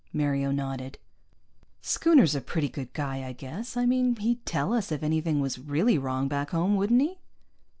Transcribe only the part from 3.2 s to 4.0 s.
I guess. I